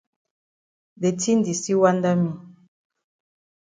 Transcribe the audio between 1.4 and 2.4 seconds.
di still wanda me.